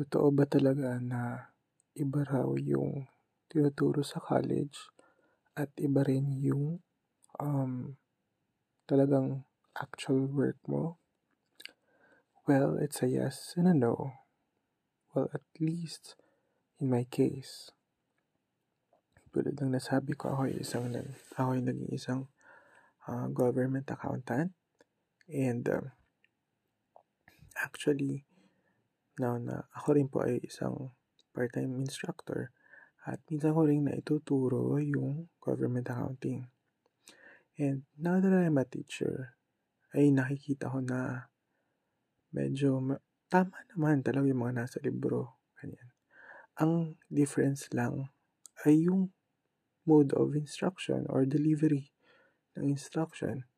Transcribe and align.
Totoo 0.00 0.32
ba 0.32 0.48
talaga 0.48 0.96
na 0.96 1.52
iba 1.92 2.24
raw 2.24 2.48
yung 2.56 3.04
tinuturo 3.52 4.00
sa 4.00 4.16
college 4.16 4.88
at 5.52 5.68
iba 5.76 6.00
rin 6.00 6.40
yung 6.40 6.80
um, 7.36 8.00
talagang 8.88 9.44
actual 9.76 10.24
work 10.24 10.56
mo? 10.64 10.96
Well, 12.48 12.80
it's 12.80 13.04
a 13.04 13.12
yes 13.12 13.52
and 13.60 13.68
a 13.68 13.76
no. 13.76 14.24
Well, 15.12 15.28
at 15.36 15.44
least 15.60 16.16
in 16.80 16.88
my 16.88 17.04
case, 17.04 17.68
tulad 19.36 19.60
ng 19.60 19.76
nasabi 19.76 20.16
ko, 20.16 20.32
ako 20.32 20.48
isang, 20.48 20.88
ako 21.36 21.60
ay 21.60 21.60
naging 21.60 21.92
isang 21.92 22.32
uh, 23.04 23.28
government 23.28 23.92
accountant. 23.92 24.56
And 25.28 25.68
um, 25.68 25.92
actually, 27.60 28.29
now 29.20 29.36
na 29.36 29.68
ako 29.76 30.00
rin 30.00 30.08
po 30.08 30.24
ay 30.24 30.40
isang 30.40 30.96
part-time 31.36 31.76
instructor 31.76 32.56
at 33.04 33.20
minsan 33.28 33.52
ko 33.52 33.68
rin 33.68 33.84
na 33.84 33.96
ituturo 33.96 34.76
yung 34.80 35.28
government 35.40 35.88
accounting. 35.88 36.48
And 37.60 37.84
now 37.96 38.20
that 38.20 38.32
I'm 38.32 38.56
a 38.56 38.64
teacher, 38.64 39.36
ay 39.92 40.08
nakikita 40.14 40.70
ko 40.70 40.80
na 40.80 41.28
medyo 42.30 42.78
ma- 42.78 43.02
tama 43.26 43.56
naman 43.74 44.04
talaga 44.06 44.30
yung 44.30 44.42
mga 44.42 44.56
nasa 44.64 44.78
libro. 44.80 45.40
Ganyan. 45.58 45.90
Ang 46.60 47.00
difference 47.10 47.68
lang 47.72 48.12
ay 48.64 48.86
yung 48.86 49.10
mode 49.88 50.12
of 50.14 50.36
instruction 50.36 51.08
or 51.08 51.24
delivery 51.24 51.90
ng 52.54 52.70
instruction. 52.70 53.48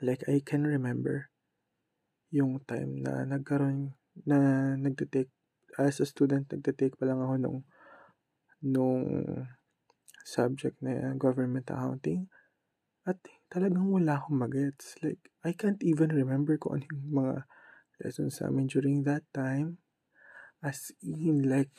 Like 0.00 0.26
I 0.26 0.40
can 0.42 0.66
remember 0.66 1.33
yung 2.34 2.58
time 2.66 2.98
na 2.98 3.22
nagkaroon 3.22 3.94
na 4.26 4.74
nagte-take 4.74 5.30
as 5.78 6.02
a 6.02 6.06
student 6.06 6.50
nagte-take 6.50 6.98
pa 6.98 7.06
lang 7.06 7.22
ako 7.22 7.34
nung 7.38 7.58
nung 8.64 9.06
subject 10.24 10.80
na 10.80 11.12
government 11.14 11.68
accounting. 11.68 12.26
At 13.04 13.20
talagang 13.52 13.92
wala 13.92 14.16
akong 14.16 14.40
magets. 14.40 14.96
Like 15.04 15.20
I 15.44 15.52
can't 15.52 15.78
even 15.84 16.10
remember 16.10 16.56
kung 16.56 16.80
ano 16.80 16.84
yung 16.88 17.12
mga 17.12 17.34
lessons 18.00 18.40
sa 18.40 18.48
amin 18.48 18.66
during 18.66 19.04
that 19.04 19.28
time. 19.36 19.78
As 20.64 20.96
in 21.04 21.44
like 21.44 21.70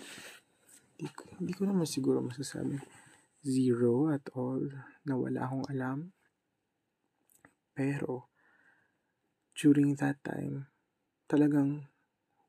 hindi 0.95 1.09
ko, 1.12 1.22
hindi 1.42 1.53
ko 1.58 1.64
naman 1.66 1.90
siguro 1.90 2.22
masasabi 2.22 2.78
zero 3.42 4.14
at 4.14 4.23
all 4.38 4.62
na 5.09 5.17
wala 5.17 5.42
akong 5.42 5.66
alam. 5.73 5.97
Pero 7.73 8.30
during 9.56 9.95
that 9.98 10.20
time, 10.22 10.67
talagang 11.31 11.88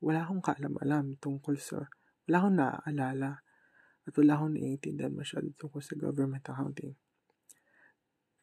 wala 0.03 0.27
akong 0.27 0.43
kaalam-alam 0.43 1.17
tungkol 1.17 1.55
sa, 1.57 1.87
wala 2.27 2.35
akong 2.37 2.57
naaalala 2.59 3.31
at 4.05 4.13
wala 4.13 4.31
akong 4.35 4.53
naiintindihan 4.53 5.15
masyado 5.15 5.49
tungkol 5.55 5.81
sa 5.81 5.95
government 5.95 6.43
accounting. 6.45 6.93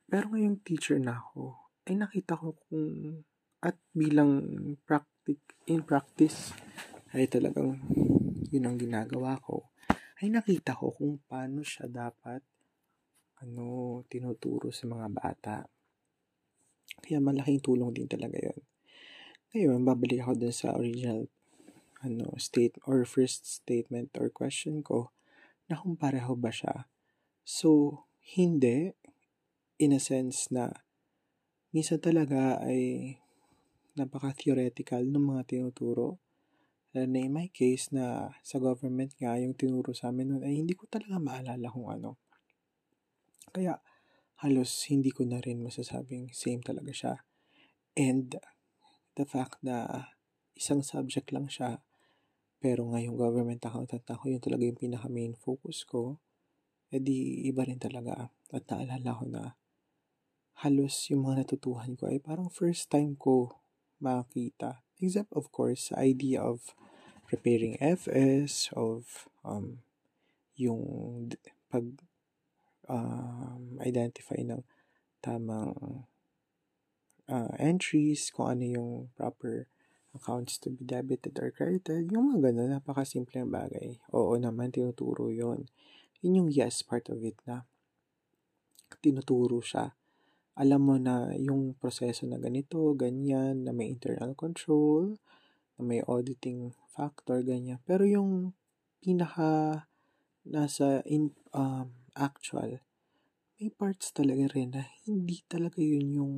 Pero 0.09 0.33
ngayong 0.33 0.65
teacher 0.65 0.97
na 0.97 1.21
ako, 1.21 1.57
ay 1.85 2.01
nakita 2.01 2.41
ko 2.41 2.57
kung, 2.69 3.21
at 3.61 3.77
bilang 3.93 4.41
practic, 4.85 5.41
in 5.69 5.85
practice, 5.85 6.53
ay 7.17 7.29
talagang 7.29 7.81
yun 8.49 8.67
ang 8.69 8.77
ginagawa 8.77 9.41
ko, 9.41 9.73
ay 10.21 10.29
nakita 10.33 10.77
ko 10.77 10.93
kung 10.93 11.21
paano 11.25 11.61
siya 11.61 11.89
dapat 11.89 12.41
ano, 13.45 14.01
tinuturo 14.09 14.73
sa 14.73 14.89
mga 14.89 15.09
bata. 15.13 15.57
Kaya 17.05 17.21
malaking 17.21 17.61
tulong 17.61 17.93
din 17.93 18.09
talaga 18.09 18.41
yon. 18.41 18.61
Ngayon, 19.55 19.81
babalik 19.87 20.25
ako 20.25 20.33
dun 20.35 20.55
sa 20.55 20.75
original 20.75 21.29
ano, 22.05 22.37
state 22.37 22.77
or 22.85 23.07
first 23.09 23.49
statement 23.49 24.13
or 24.21 24.29
question 24.29 24.85
ko 24.85 25.15
na 25.71 25.81
kung 25.81 25.97
pareho 25.97 26.37
ba 26.37 26.53
siya. 26.53 26.89
So, 27.45 28.03
hindi 28.37 28.93
in 29.81 29.97
a 29.97 30.01
sense 30.01 30.53
na 30.53 30.73
minsan 31.73 32.01
talaga 32.01 32.61
ay 32.61 33.17
napaka-theoretical 33.95 35.07
ng 35.07 35.25
mga 35.35 35.43
tinuturo. 35.49 36.19
Lalo 36.95 37.07
na 37.11 37.21
in 37.23 37.33
my 37.35 37.49
case 37.51 37.91
na 37.91 38.31
sa 38.43 38.63
government 38.63 39.15
nga 39.19 39.35
yung 39.39 39.55
tinuro 39.55 39.91
sa 39.95 40.11
amin 40.15 40.35
noon 40.35 40.43
ay 40.47 40.55
hindi 40.63 40.79
ko 40.79 40.87
talaga 40.87 41.19
maalala 41.19 41.67
kung 41.71 41.91
ano. 41.91 42.19
Kaya 43.55 43.79
halos 44.43 44.91
hindi 44.91 45.15
ko 45.15 45.23
na 45.23 45.39
rin 45.39 45.63
masasabing 45.63 46.35
same 46.35 46.65
talaga 46.65 46.91
siya. 46.91 47.15
And 47.95 48.35
the 49.15 49.27
fact 49.29 49.63
na 49.63 50.11
isang 50.59 50.83
subject 50.83 51.31
lang 51.31 51.47
siya, 51.47 51.83
pero 52.59 52.89
ngayong 52.91 53.15
government 53.15 53.63
accountant 53.63 54.09
ako, 54.09 54.33
yun 54.33 54.43
talaga 54.43 54.67
yung 54.67 54.81
pinaka 54.81 55.07
main 55.07 55.37
focus 55.39 55.85
ko, 55.87 56.19
edi 56.91 57.47
iba 57.47 57.63
rin 57.67 57.79
talaga. 57.79 58.33
At 58.51 58.67
naalala 58.71 59.11
ko 59.19 59.25
na 59.29 59.43
halos 60.65 61.11
yung 61.11 61.27
mga 61.27 61.45
natutuhan 61.45 61.99
ko 61.99 62.09
ay 62.09 62.23
parang 62.23 62.49
first 62.49 62.89
time 62.89 63.19
ko 63.19 63.61
makita. 63.99 64.83
Except 65.03 65.31
of 65.35 65.51
course, 65.51 65.91
sa 65.91 66.01
idea 66.01 66.41
of 66.41 66.73
preparing 67.27 67.75
FS, 67.83 68.71
of 68.79 69.27
um, 69.43 69.83
yung 70.55 70.81
pag 71.69 71.85
um, 72.87 73.64
identify 73.83 74.39
ng 74.39 74.63
tamang 75.25 76.07
uh, 77.29 77.53
entries, 77.57 78.29
kung 78.29 78.59
ano 78.59 78.65
yung 78.65 78.93
proper 79.17 79.67
accounts 80.15 80.61
to 80.63 80.71
be 80.71 80.87
debited 80.87 81.35
or 81.43 81.51
credited, 81.51 82.13
yung 82.15 82.31
mga 82.31 82.51
ganun, 82.51 82.71
napakasimple 82.79 83.35
ang 83.41 83.51
bagay. 83.51 83.99
Oo 84.15 84.39
naman, 84.39 84.71
tinuturo 84.71 85.33
yon 85.33 85.67
Yun 86.23 86.45
yung 86.45 86.51
yes 86.53 86.87
part 86.87 87.11
of 87.11 87.21
it 87.27 87.37
na 87.45 87.67
tinuturo 89.03 89.59
siya. 89.59 89.93
Alam 90.55 90.81
mo 90.87 90.97
na 91.03 91.35
yung 91.35 91.75
proseso 91.75 92.31
na 92.31 92.39
ganito, 92.39 92.95
ganyan, 92.95 93.67
na 93.67 93.75
may 93.75 93.91
internal 93.91 94.39
control, 94.39 95.19
na 95.75 95.83
may 95.83 95.99
auditing 96.07 96.71
factor, 96.95 97.43
ganyan. 97.43 97.83
Pero 97.83 98.07
yung 98.07 98.55
pinaka 99.03 99.85
nasa 100.47 101.03
in, 101.11 101.35
um, 101.51 101.91
actual, 102.15 102.79
may 103.55 103.71
parts 103.71 104.11
talaga 104.11 104.51
rin 104.51 104.75
na 104.75 104.83
hindi 105.07 105.47
talaga 105.47 105.79
yun 105.79 106.11
yung 106.11 106.35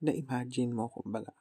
na-imagine 0.00 0.72
mo, 0.72 0.88
kumbaga. 0.88 1.36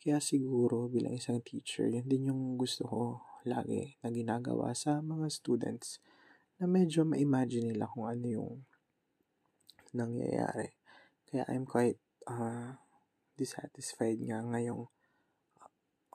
Kaya 0.00 0.24
siguro 0.24 0.88
bilang 0.88 1.12
isang 1.12 1.44
teacher, 1.44 1.92
yun 1.92 2.08
din 2.08 2.32
yung 2.32 2.56
gusto 2.56 2.88
ko 2.88 3.00
lagi 3.44 4.00
na 4.00 4.08
ginagawa 4.08 4.72
sa 4.72 5.04
mga 5.04 5.28
students 5.28 6.00
na 6.56 6.64
medyo 6.64 7.04
ma-imagine 7.04 7.76
nila 7.76 7.84
kung 7.92 8.08
ano 8.08 8.24
yung 8.24 8.54
nangyayari. 9.92 10.72
Kaya 11.28 11.44
I'm 11.52 11.68
quite 11.68 12.00
uh, 12.24 12.80
dissatisfied 13.36 14.16
nga 14.24 14.40
ngayong 14.40 14.88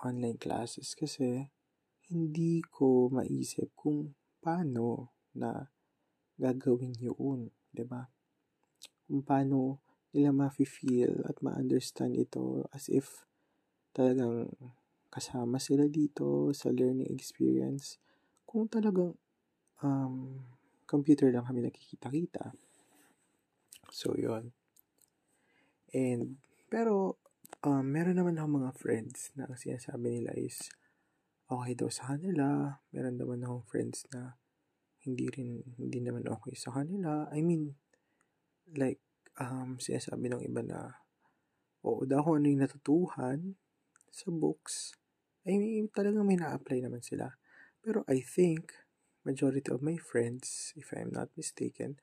online 0.01 0.41
classes 0.41 0.97
kasi 0.97 1.53
hindi 2.09 2.65
ko 2.65 3.13
maisip 3.13 3.69
kung 3.77 4.17
paano 4.41 5.13
na 5.37 5.69
gagawin 6.41 6.97
yun, 6.97 7.53
'di 7.71 7.83
ba? 7.87 8.07
Kung 9.07 9.23
paano 9.23 9.79
nila 10.11 10.35
ma-feel 10.35 11.23
at 11.23 11.39
ma-understand 11.39 12.19
ito 12.19 12.67
as 12.75 12.91
if 12.91 13.23
talagang 13.95 14.51
kasama 15.11 15.59
sila 15.59 15.87
dito 15.91 16.51
sa 16.55 16.71
learning 16.71 17.11
experience. 17.11 17.99
Kung 18.47 18.71
talagang 18.71 19.15
um, 19.83 20.39
computer 20.87 21.31
lang 21.31 21.43
kami 21.43 21.63
nakikita-kita. 21.63 22.55
So, 23.91 24.15
yon 24.15 24.55
And, 25.91 26.39
pero, 26.71 27.19
um, 27.67 27.83
meron 27.83 28.15
naman 28.15 28.39
ako 28.39 28.47
mga 28.63 28.71
friends 28.79 29.35
na 29.35 29.51
ang 29.51 29.59
sinasabi 29.59 30.23
nila 30.23 30.31
is, 30.39 30.71
okay 31.51 31.75
daw 31.75 31.91
sa 31.91 32.15
kanila. 32.15 32.79
Meron 32.95 33.19
naman 33.19 33.43
akong 33.43 33.67
friends 33.67 34.07
na 34.15 34.39
hindi 35.05 35.25
rin, 35.33 35.61
hindi 35.81 35.99
naman 36.01 36.25
okay 36.29 36.53
sa 36.53 36.73
kanila. 36.73 37.27
I 37.33 37.41
mean, 37.41 37.73
like, 38.77 39.01
um, 39.41 39.81
sinasabi 39.81 40.29
ng 40.29 40.43
iba 40.45 40.61
na 40.61 40.79
oo 41.81 42.05
daw 42.05 42.21
kung 42.21 42.41
ano 42.41 42.47
yung 42.49 42.63
natutuhan 42.63 43.39
sa 44.13 44.29
books, 44.29 44.93
ay 45.47 45.57
may, 45.57 45.81
talagang 45.89 46.27
may 46.27 46.37
na-apply 46.37 46.85
naman 46.85 47.01
sila. 47.01 47.33
Pero 47.81 48.05
I 48.05 48.21
think, 48.21 48.69
majority 49.25 49.69
of 49.73 49.81
my 49.81 49.97
friends, 49.97 50.73
if 50.77 50.93
I'm 50.93 51.09
not 51.09 51.33
mistaken, 51.33 51.97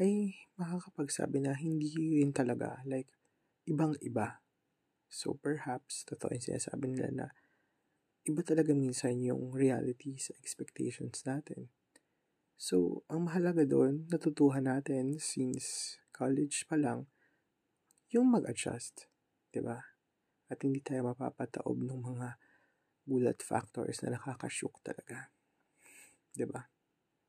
ay 0.00 0.32
makakapagsabi 0.56 1.44
na 1.44 1.52
hindi 1.56 2.20
rin 2.20 2.32
talaga, 2.32 2.80
like, 2.88 3.12
ibang-iba. 3.68 4.40
So, 5.12 5.36
perhaps, 5.36 6.08
totoo 6.08 6.32
yung 6.32 6.46
sinasabi 6.46 6.84
nila 6.96 7.08
na 7.12 7.26
iba 8.24 8.40
talaga 8.44 8.72
minsan 8.72 9.20
yung 9.20 9.52
reality 9.52 10.16
sa 10.16 10.32
expectations 10.40 11.24
natin. 11.28 11.68
So, 12.60 13.08
ang 13.08 13.24
mahalaga 13.24 13.64
doon, 13.64 14.04
natutuhan 14.12 14.68
natin 14.68 15.16
since 15.16 15.96
college 16.12 16.68
pa 16.68 16.76
lang, 16.76 17.08
yung 18.12 18.28
mag-adjust, 18.28 19.08
ba? 19.64 19.80
At 20.52 20.60
hindi 20.60 20.84
tayo 20.84 21.08
mapapataob 21.08 21.80
ng 21.80 22.00
mga 22.04 22.36
gulat 23.08 23.40
factors 23.40 24.04
na 24.04 24.20
nakakashook 24.20 24.76
talaga. 24.84 25.32
ba? 26.44 26.68